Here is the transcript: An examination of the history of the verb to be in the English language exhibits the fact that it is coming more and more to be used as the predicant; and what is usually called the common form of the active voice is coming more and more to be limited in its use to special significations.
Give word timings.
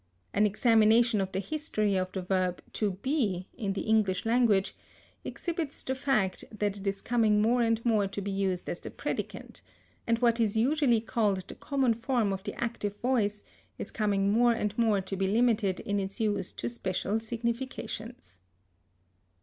An 0.33 0.47
examination 0.47 1.21
of 1.21 1.31
the 1.31 1.37
history 1.39 1.95
of 1.95 2.11
the 2.11 2.23
verb 2.23 2.63
to 2.73 2.93
be 3.03 3.47
in 3.55 3.73
the 3.73 3.81
English 3.83 4.25
language 4.25 4.73
exhibits 5.23 5.83
the 5.83 5.93
fact 5.93 6.43
that 6.51 6.77
it 6.77 6.87
is 6.87 7.03
coming 7.03 7.39
more 7.39 7.61
and 7.61 7.85
more 7.85 8.07
to 8.07 8.19
be 8.19 8.31
used 8.31 8.67
as 8.67 8.79
the 8.79 8.89
predicant; 8.89 9.61
and 10.07 10.17
what 10.17 10.39
is 10.39 10.57
usually 10.57 11.01
called 11.01 11.47
the 11.47 11.53
common 11.53 11.93
form 11.93 12.33
of 12.33 12.43
the 12.45 12.55
active 12.55 12.97
voice 12.99 13.43
is 13.77 13.91
coming 13.91 14.31
more 14.33 14.53
and 14.53 14.75
more 14.75 15.01
to 15.01 15.15
be 15.15 15.27
limited 15.27 15.79
in 15.81 15.99
its 15.99 16.19
use 16.19 16.51
to 16.53 16.67
special 16.67 17.19
significations. 17.19 18.39